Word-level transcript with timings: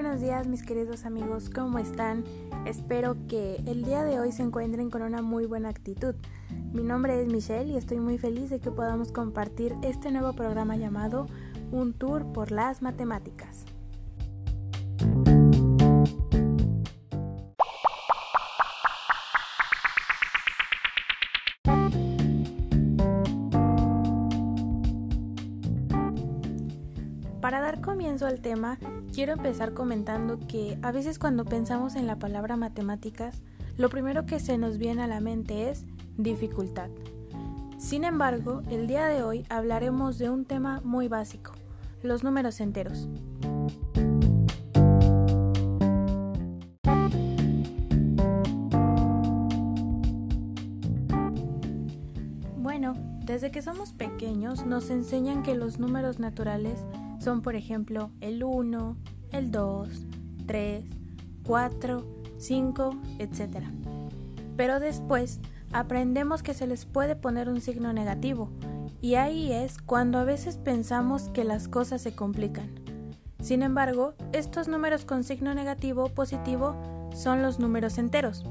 buenos 0.00 0.20
días 0.20 0.46
mis 0.46 0.62
queridos 0.62 1.04
amigos, 1.04 1.50
¿cómo 1.50 1.80
están? 1.80 2.22
Espero 2.66 3.16
que 3.26 3.56
el 3.66 3.82
día 3.82 4.04
de 4.04 4.20
hoy 4.20 4.30
se 4.30 4.44
encuentren 4.44 4.90
con 4.90 5.02
una 5.02 5.22
muy 5.22 5.44
buena 5.44 5.70
actitud. 5.70 6.14
Mi 6.72 6.84
nombre 6.84 7.20
es 7.20 7.26
Michelle 7.26 7.72
y 7.72 7.76
estoy 7.76 7.98
muy 7.98 8.16
feliz 8.16 8.48
de 8.48 8.60
que 8.60 8.70
podamos 8.70 9.10
compartir 9.10 9.74
este 9.82 10.12
nuevo 10.12 10.34
programa 10.34 10.76
llamado 10.76 11.26
Un 11.72 11.94
Tour 11.94 12.32
por 12.32 12.52
las 12.52 12.80
Matemáticas. 12.80 13.64
Al 28.08 28.40
tema, 28.40 28.78
quiero 29.12 29.34
empezar 29.34 29.74
comentando 29.74 30.38
que 30.48 30.78
a 30.80 30.92
veces 30.92 31.18
cuando 31.18 31.44
pensamos 31.44 31.94
en 31.94 32.06
la 32.06 32.18
palabra 32.18 32.56
matemáticas, 32.56 33.42
lo 33.76 33.90
primero 33.90 34.24
que 34.24 34.40
se 34.40 34.56
nos 34.56 34.78
viene 34.78 35.02
a 35.02 35.06
la 35.06 35.20
mente 35.20 35.68
es 35.68 35.84
dificultad. 36.16 36.88
Sin 37.76 38.04
embargo, 38.04 38.62
el 38.70 38.86
día 38.86 39.06
de 39.06 39.22
hoy 39.22 39.44
hablaremos 39.50 40.16
de 40.16 40.30
un 40.30 40.46
tema 40.46 40.80
muy 40.84 41.06
básico, 41.06 41.52
los 42.02 42.24
números 42.24 42.60
enteros. 42.60 43.08
Bueno, 52.56 52.96
desde 53.26 53.50
que 53.50 53.60
somos 53.60 53.92
pequeños 53.92 54.64
nos 54.64 54.88
enseñan 54.88 55.42
que 55.42 55.54
los 55.54 55.78
números 55.78 56.18
naturales 56.18 56.82
son 57.28 57.42
por 57.42 57.56
ejemplo 57.56 58.10
el 58.22 58.42
1, 58.42 58.96
el 59.32 59.50
2, 59.50 59.88
3, 60.46 60.82
4, 61.44 62.06
5, 62.38 62.96
etc. 63.18 63.66
Pero 64.56 64.80
después 64.80 65.38
aprendemos 65.70 66.42
que 66.42 66.54
se 66.54 66.66
les 66.66 66.86
puede 66.86 67.16
poner 67.16 67.50
un 67.50 67.60
signo 67.60 67.92
negativo 67.92 68.48
y 69.02 69.16
ahí 69.16 69.52
es 69.52 69.76
cuando 69.76 70.16
a 70.16 70.24
veces 70.24 70.56
pensamos 70.56 71.28
que 71.28 71.44
las 71.44 71.68
cosas 71.68 72.00
se 72.00 72.14
complican. 72.14 72.70
Sin 73.42 73.62
embargo, 73.62 74.14
estos 74.32 74.66
números 74.66 75.04
con 75.04 75.22
signo 75.22 75.52
negativo 75.52 76.08
positivo 76.08 77.10
son 77.14 77.42
los 77.42 77.58
números 77.58 77.98
enteros. 77.98 78.42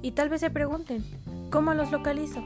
Y 0.00 0.12
tal 0.12 0.30
vez 0.30 0.40
se 0.40 0.48
pregunten, 0.48 1.04
¿cómo 1.50 1.74
los 1.74 1.92
localizo? 1.92 2.42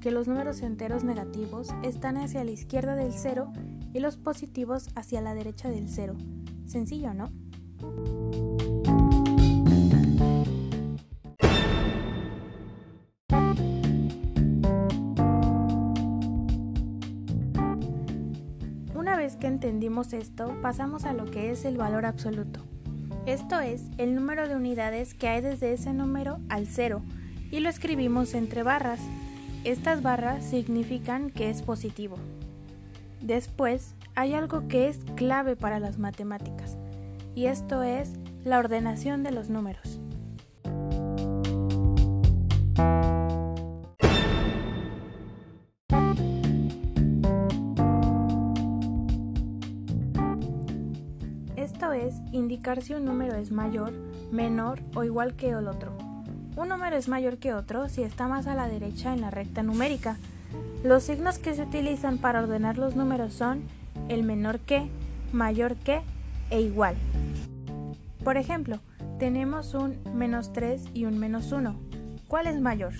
Que 0.00 0.12
los 0.12 0.28
números 0.28 0.62
enteros 0.62 1.02
negativos 1.02 1.74
están 1.82 2.16
hacia 2.18 2.44
la 2.44 2.52
izquierda 2.52 2.94
del 2.94 3.12
cero 3.12 3.52
y 3.92 3.98
los 3.98 4.16
positivos 4.16 4.90
hacia 4.94 5.20
la 5.20 5.34
derecha 5.34 5.68
del 5.68 5.88
cero. 5.88 6.14
Sencillo, 6.66 7.14
¿no? 7.14 7.32
Una 18.94 19.16
vez 19.16 19.36
que 19.36 19.48
entendimos 19.48 20.12
esto, 20.12 20.54
pasamos 20.62 21.04
a 21.04 21.12
lo 21.12 21.24
que 21.24 21.50
es 21.50 21.64
el 21.64 21.76
valor 21.76 22.06
absoluto. 22.06 22.60
Esto 23.26 23.58
es 23.58 23.82
el 23.98 24.14
número 24.14 24.46
de 24.48 24.54
unidades 24.54 25.14
que 25.14 25.26
hay 25.26 25.40
desde 25.40 25.72
ese 25.72 25.92
número 25.92 26.38
al 26.48 26.68
cero 26.68 27.02
y 27.50 27.60
lo 27.60 27.68
escribimos 27.68 28.34
entre 28.34 28.62
barras. 28.62 29.00
Estas 29.64 30.02
barras 30.02 30.44
significan 30.44 31.30
que 31.30 31.48
es 31.48 31.62
positivo. 31.62 32.16
Después, 33.22 33.94
hay 34.14 34.34
algo 34.34 34.68
que 34.68 34.88
es 34.88 34.98
clave 35.16 35.56
para 35.56 35.80
las 35.80 35.98
matemáticas, 35.98 36.76
y 37.34 37.46
esto 37.46 37.82
es 37.82 38.12
la 38.44 38.58
ordenación 38.58 39.22
de 39.22 39.30
los 39.30 39.48
números. 39.48 40.00
Esto 51.56 51.92
es 51.94 52.16
indicar 52.32 52.82
si 52.82 52.92
un 52.92 53.06
número 53.06 53.34
es 53.36 53.50
mayor, 53.50 53.92
menor 54.30 54.82
o 54.94 55.04
igual 55.04 55.36
que 55.36 55.48
el 55.48 55.68
otro. 55.68 56.03
Un 56.56 56.68
número 56.68 56.96
es 56.96 57.08
mayor 57.08 57.38
que 57.38 57.52
otro 57.52 57.88
si 57.88 58.02
está 58.02 58.28
más 58.28 58.46
a 58.46 58.54
la 58.54 58.68
derecha 58.68 59.12
en 59.12 59.20
la 59.20 59.30
recta 59.30 59.62
numérica. 59.62 60.16
Los 60.84 61.02
signos 61.02 61.38
que 61.38 61.54
se 61.54 61.62
utilizan 61.62 62.18
para 62.18 62.42
ordenar 62.42 62.78
los 62.78 62.94
números 62.94 63.32
son 63.32 63.62
el 64.08 64.22
menor 64.22 64.60
que, 64.60 64.88
mayor 65.32 65.74
que 65.74 66.02
e 66.50 66.60
igual. 66.60 66.94
Por 68.22 68.36
ejemplo, 68.36 68.78
tenemos 69.18 69.74
un 69.74 69.98
menos 70.14 70.52
3 70.52 70.82
y 70.94 71.06
un 71.06 71.18
menos 71.18 71.50
1. 71.50 71.74
¿Cuál 72.28 72.46
es 72.46 72.60
mayor? 72.60 72.92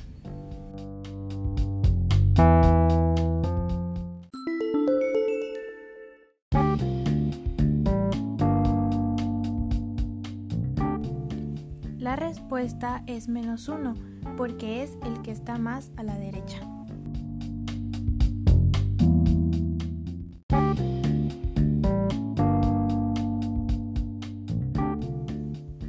Respuesta 12.64 13.02
es 13.06 13.28
menos 13.28 13.69
1 13.69 13.94
porque 14.38 14.82
es 14.82 14.97
el 15.02 15.20
que 15.20 15.32
está 15.32 15.58
más 15.58 15.91
a 15.98 16.02
la 16.02 16.16
derecha. 16.16 16.60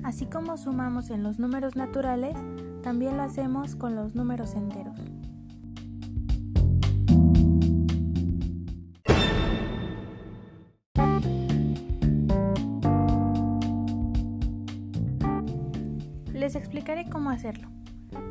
Así 0.04 0.26
como 0.26 0.58
sumamos 0.58 1.12
en 1.12 1.24
los 1.24 1.40
números 1.40 1.78
naturales, 1.78 2.36
también 2.84 3.16
lo 3.16 3.24
hacemos 3.24 3.78
con 3.78 3.96
los 3.96 4.14
números 4.14 4.54
enteros. 4.54 5.05
Les 16.46 16.56
explicaré 16.56 17.10
cómo 17.10 17.32
hacerlo. 17.32 17.70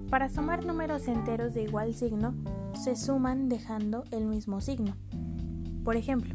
Para 0.09 0.29
sumar 0.29 0.65
números 0.65 1.09
enteros 1.09 1.53
de 1.53 1.63
igual 1.63 1.95
signo, 1.95 2.33
se 2.73 2.95
suman 2.95 3.49
dejando 3.49 4.05
el 4.13 4.25
mismo 4.25 4.61
signo. 4.61 4.95
Por 5.83 5.97
ejemplo, 5.97 6.33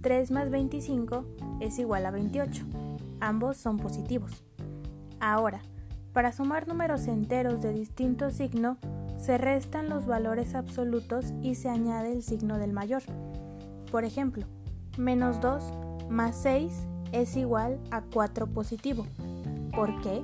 3 0.00 0.32
más 0.32 0.50
25 0.50 1.24
es 1.60 1.78
igual 1.78 2.06
a 2.06 2.10
28. 2.10 2.64
Ambos 3.20 3.56
son 3.56 3.76
positivos. 3.76 4.42
Ahora, 5.20 5.60
para 6.12 6.32
sumar 6.32 6.66
números 6.66 7.06
enteros 7.06 7.62
de 7.62 7.72
distinto 7.72 8.32
signo, 8.32 8.78
se 9.16 9.38
restan 9.38 9.88
los 9.88 10.06
valores 10.06 10.56
absolutos 10.56 11.26
y 11.40 11.54
se 11.54 11.68
añade 11.68 12.10
el 12.10 12.24
signo 12.24 12.58
del 12.58 12.72
mayor. 12.72 13.04
Por 13.92 14.04
ejemplo, 14.04 14.44
menos 14.98 15.40
2 15.40 15.72
más 16.10 16.34
6 16.42 16.72
es 17.12 17.36
igual 17.36 17.78
a 17.92 18.02
4 18.02 18.48
positivo. 18.48 19.06
¿Por 19.72 20.00
qué? 20.00 20.20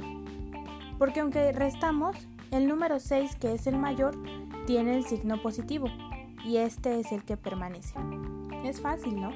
Porque 0.98 1.20
aunque 1.20 1.52
restamos, 1.52 2.16
el 2.50 2.66
número 2.66 2.98
6, 2.98 3.36
que 3.36 3.52
es 3.52 3.66
el 3.66 3.78
mayor, 3.78 4.16
tiene 4.66 4.96
el 4.96 5.04
signo 5.04 5.40
positivo 5.40 5.88
y 6.44 6.56
este 6.56 6.98
es 6.98 7.12
el 7.12 7.24
que 7.24 7.36
permanece. 7.36 7.94
Es 8.64 8.80
fácil, 8.80 9.20
¿no? 9.20 9.30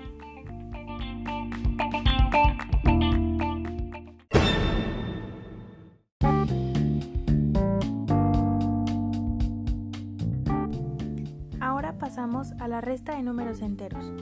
Ahora 11.60 11.97
pasamos 11.98 12.53
a 12.58 12.66
la 12.66 12.80
resta 12.80 13.15
de 13.15 13.22
números 13.22 13.60
enteros. 13.60 14.12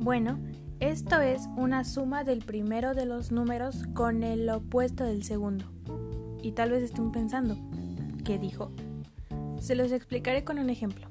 Bueno, 0.00 0.38
esto 0.80 1.20
es 1.20 1.48
una 1.56 1.84
suma 1.84 2.24
del 2.24 2.40
primero 2.44 2.94
de 2.94 3.06
los 3.06 3.30
números 3.30 3.84
con 3.94 4.22
el 4.22 4.48
opuesto 4.50 5.04
del 5.04 5.22
segundo. 5.22 5.64
Y 6.42 6.52
tal 6.52 6.70
vez 6.70 6.82
estén 6.82 7.12
pensando, 7.12 7.56
¿qué 8.24 8.38
dijo? 8.38 8.70
Se 9.60 9.74
los 9.74 9.92
explicaré 9.92 10.44
con 10.44 10.58
un 10.58 10.70
ejemplo. 10.70 11.08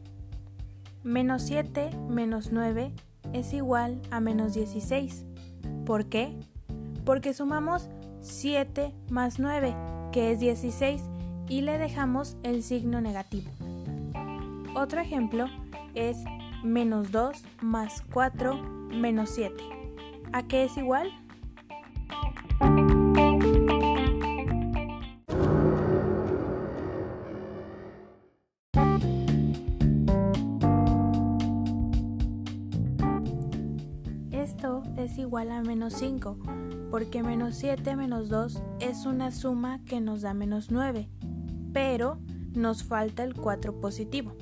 Menos 1.04 1.44
7 1.44 1.90
menos 2.10 2.52
9 2.52 2.92
es 3.34 3.54
igual 3.54 4.02
a 4.12 4.20
menos 4.20 4.54
16. 4.54 5.26
¿Por 5.86 6.08
qué? 6.08 6.34
Porque 7.04 7.34
sumamos 7.34 7.90
7 8.22 8.94
más 9.10 9.40
9, 9.40 9.76
que 10.12 10.32
es 10.32 10.40
16, 10.40 11.02
y 11.48 11.62
le 11.62 11.78
dejamos 11.78 12.38
el 12.44 12.64
signo 12.64 13.02
negativo. 13.02 13.52
Otro 14.76 15.00
ejemplo 15.00 15.46
es 15.94 16.18
menos 16.64 17.12
2 17.12 17.44
más 17.62 18.02
4 18.14 18.56
menos 18.90 19.30
7. 19.30 19.56
¿A 20.34 20.44
qué 20.48 20.64
es 20.64 20.76
igual? 20.78 21.10
Es 34.98 35.20
igual 35.20 35.52
a 35.52 35.62
menos 35.62 35.94
5, 35.94 36.38
porque 36.90 37.22
menos 37.22 37.56
7 37.56 37.96
menos 37.96 38.30
2 38.30 38.64
es 38.80 39.06
una 39.06 39.32
suma 39.32 39.84
que 39.86 40.02
nos 40.02 40.22
da 40.22 40.34
menos 40.34 40.72
9, 40.72 41.08
pero 41.72 42.18
nos 42.54 42.84
falta 42.84 43.24
el 43.24 43.36
4 43.36 43.80
positivo. 43.80 44.36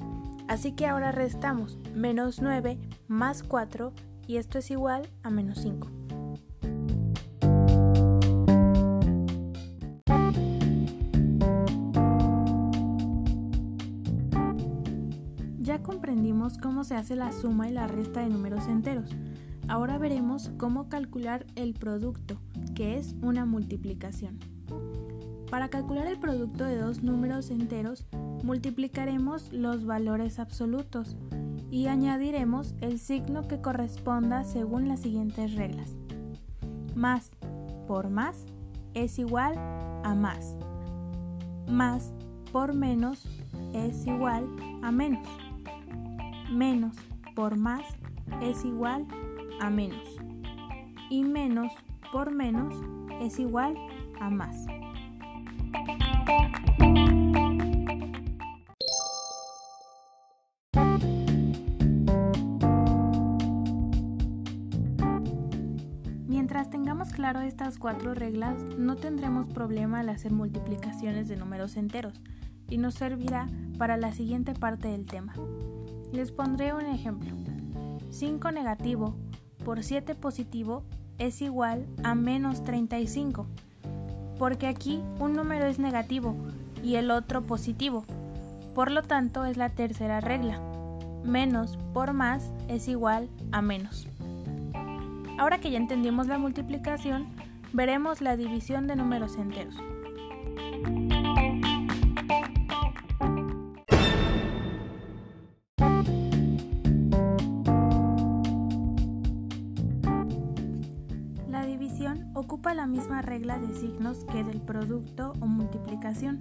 Así 0.47 0.71
que 0.71 0.87
ahora 0.87 1.11
restamos 1.11 1.77
menos 1.93 2.41
9 2.41 2.79
más 3.07 3.43
4 3.43 3.91
y 4.25 4.37
esto 4.37 4.59
es 4.59 4.71
igual 4.71 5.09
a 5.23 5.29
menos 5.29 5.59
5. 5.59 5.89
Ya 15.59 15.83
comprendimos 15.83 16.57
cómo 16.57 16.85
se 16.85 16.95
hace 16.95 17.17
la 17.17 17.33
suma 17.33 17.67
y 17.67 17.73
la 17.73 17.87
resta 17.87 18.21
de 18.21 18.29
números 18.29 18.67
enteros. 18.67 19.09
Ahora 19.67 19.97
veremos 19.97 20.51
cómo 20.57 20.89
calcular 20.89 21.45
el 21.55 21.73
producto, 21.73 22.37
que 22.75 22.97
es 22.97 23.15
una 23.21 23.45
multiplicación. 23.45 24.39
Para 25.49 25.69
calcular 25.69 26.07
el 26.07 26.19
producto 26.19 26.65
de 26.65 26.77
dos 26.77 27.03
números 27.03 27.49
enteros, 27.51 28.05
multiplicaremos 28.43 29.53
los 29.53 29.85
valores 29.85 30.39
absolutos 30.39 31.15
y 31.69 31.87
añadiremos 31.87 32.75
el 32.81 32.99
signo 32.99 33.47
que 33.47 33.61
corresponda 33.61 34.43
según 34.43 34.87
las 34.87 35.01
siguientes 35.01 35.55
reglas. 35.55 35.95
Más 36.95 37.31
por 37.87 38.09
más 38.09 38.45
es 38.93 39.17
igual 39.19 39.55
a 40.03 40.13
más. 40.15 40.55
Más 41.67 42.13
por 42.51 42.73
menos 42.73 43.25
es 43.73 44.05
igual 44.05 44.45
a 44.81 44.91
menos. 44.91 45.27
Menos 46.51 46.95
por 47.35 47.57
más 47.57 47.83
es 48.41 48.65
igual 48.65 49.07
a 49.11 49.22
menos. 49.69 50.19
Y 51.09 51.23
menos 51.23 51.71
por 52.11 52.31
menos 52.31 52.73
es 53.21 53.39
igual 53.39 53.75
a 54.19 54.29
más. 54.29 54.65
Mientras 66.27 66.69
tengamos 66.69 67.11
claro 67.11 67.41
estas 67.41 67.77
cuatro 67.77 68.13
reglas, 68.13 68.57
no 68.77 68.95
tendremos 68.95 69.47
problema 69.49 69.99
al 69.99 70.09
hacer 70.09 70.31
multiplicaciones 70.31 71.27
de 71.27 71.37
números 71.37 71.77
enteros 71.77 72.21
y 72.69 72.77
nos 72.77 72.95
servirá 72.95 73.47
para 73.77 73.97
la 73.97 74.13
siguiente 74.13 74.53
parte 74.53 74.87
del 74.87 75.05
tema. 75.05 75.33
Les 76.11 76.31
pondré 76.31 76.73
un 76.73 76.85
ejemplo. 76.85 77.31
5 78.09 78.51
negativo 78.51 79.15
por 79.63 79.83
7 79.83 80.15
positivo 80.15 80.83
es 81.17 81.41
igual 81.41 81.85
a 82.03 82.15
menos 82.15 82.63
35, 82.63 83.47
porque 84.37 84.67
aquí 84.67 85.01
un 85.19 85.33
número 85.33 85.65
es 85.65 85.79
negativo 85.79 86.35
y 86.83 86.95
el 86.95 87.11
otro 87.11 87.43
positivo. 87.43 88.05
Por 88.75 88.91
lo 88.91 89.03
tanto 89.03 89.45
es 89.45 89.57
la 89.57 89.69
tercera 89.69 90.19
regla. 90.19 90.59
Menos 91.23 91.77
por 91.93 92.13
más 92.13 92.51
es 92.67 92.87
igual 92.87 93.29
a 93.51 93.61
menos. 93.61 94.07
Ahora 95.37 95.59
que 95.59 95.71
ya 95.71 95.77
entendimos 95.77 96.27
la 96.27 96.37
multiplicación, 96.37 97.27
veremos 97.71 98.21
la 98.21 98.35
división 98.35 98.87
de 98.87 98.95
números 98.95 99.37
enteros. 99.37 99.75
Ocupa 112.33 112.73
la 112.73 112.87
misma 112.87 113.21
regla 113.21 113.59
de 113.59 113.73
signos 113.73 114.25
que 114.31 114.43
del 114.43 114.61
producto 114.61 115.33
o 115.39 115.45
multiplicación. 115.45 116.39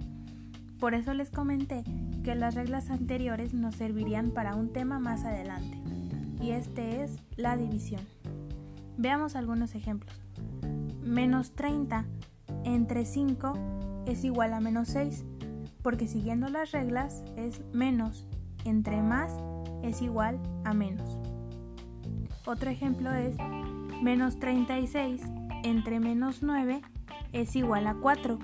Por 0.79 0.93
eso 0.93 1.13
les 1.13 1.29
comenté 1.29 1.83
que 2.23 2.35
las 2.35 2.55
reglas 2.55 2.89
anteriores 2.89 3.53
nos 3.53 3.75
servirían 3.75 4.31
para 4.31 4.55
un 4.55 4.73
tema 4.73 4.99
más 4.99 5.23
adelante, 5.23 5.77
y 6.41 6.51
este 6.51 7.03
es 7.03 7.11
la 7.37 7.55
división. 7.57 8.01
Veamos 8.97 9.35
algunos 9.35 9.75
ejemplos. 9.75 10.15
Menos 11.01 11.51
30 11.51 12.05
entre 12.65 13.05
5 13.05 14.03
es 14.05 14.23
igual 14.23 14.53
a 14.53 14.59
menos 14.59 14.89
6, 14.89 15.23
porque 15.81 16.07
siguiendo 16.07 16.49
las 16.49 16.71
reglas 16.71 17.23
es 17.35 17.61
menos 17.73 18.25
entre 18.65 19.01
más 19.01 19.33
es 19.83 20.01
igual 20.01 20.39
a 20.63 20.73
menos. 20.73 21.19
Otro 22.45 22.69
ejemplo 22.69 23.13
es 23.13 23.35
menos 24.01 24.39
36 24.39 25.21
entre 25.63 25.99
menos 25.99 26.43
9 26.43 26.81
es 27.31 27.55
igual 27.55 27.87
a 27.87 27.95
4, 27.95 28.37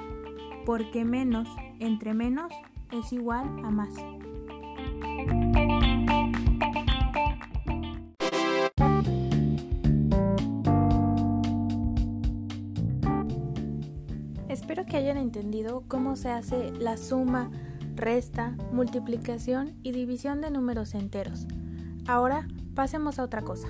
porque 0.65 1.05
menos 1.05 1.47
entre 1.79 2.13
menos 2.13 2.51
es 2.91 3.13
igual 3.13 3.45
a 3.63 3.69
más. 3.69 3.93
Espero 14.47 14.85
que 14.85 14.97
hayan 14.97 15.17
entendido 15.17 15.83
cómo 15.87 16.15
se 16.15 16.29
hace 16.29 16.71
la 16.71 16.97
suma, 16.97 17.51
resta, 17.95 18.55
multiplicación 18.71 19.75
y 19.83 19.91
división 19.91 20.41
de 20.41 20.51
números 20.51 20.95
enteros. 20.95 21.47
Ahora 22.07 22.47
pasemos 22.73 23.19
a 23.19 23.23
otra 23.23 23.41
cosa. 23.43 23.67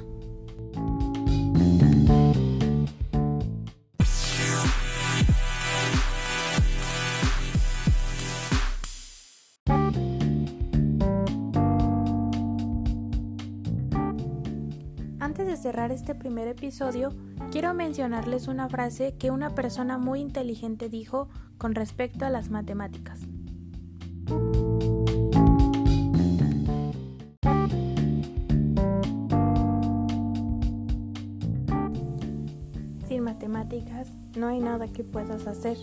Antes 15.39 15.57
de 15.57 15.63
cerrar 15.63 15.93
este 15.93 16.15
primer 16.15 16.49
episodio, 16.49 17.13
quiero 17.49 17.73
mencionarles 17.73 18.49
una 18.49 18.67
frase 18.67 19.15
que 19.17 19.31
una 19.31 19.55
persona 19.55 19.97
muy 19.97 20.19
inteligente 20.19 20.89
dijo 20.89 21.29
con 21.57 21.75
respecto 21.75 22.25
a 22.25 22.29
las 22.29 22.49
matemáticas. 22.49 23.21
Sin 33.07 33.23
matemáticas 33.23 34.09
no 34.35 34.47
hay 34.47 34.59
nada 34.59 34.89
que 34.89 35.05
puedas 35.05 35.47
hacer. 35.47 35.77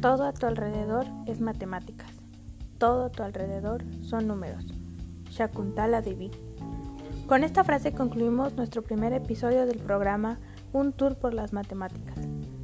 Todo 0.00 0.24
a 0.24 0.32
tu 0.32 0.46
alrededor 0.46 1.04
es 1.26 1.42
matemáticas. 1.42 2.12
Todo 2.78 3.04
a 3.04 3.10
tu 3.10 3.22
alrededor 3.22 3.84
son 4.00 4.26
números. 4.26 4.64
Shakuntala 5.28 6.00
Devi. 6.00 6.30
Con 7.28 7.44
esta 7.44 7.62
frase 7.62 7.92
concluimos 7.92 8.54
nuestro 8.54 8.80
primer 8.80 9.12
episodio 9.12 9.66
del 9.66 9.80
programa 9.80 10.38
Un 10.72 10.94
Tour 10.94 11.16
por 11.16 11.34
las 11.34 11.52
Matemáticas. 11.52 12.16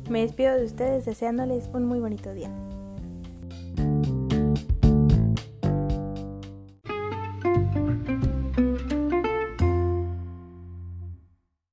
Me 0.09 0.23
despido 0.23 0.57
de 0.57 0.65
ustedes 0.65 1.05
deseándoles 1.05 1.69
un 1.75 1.85
muy 1.85 2.01
bonito 2.01 2.33
día. 2.33 2.49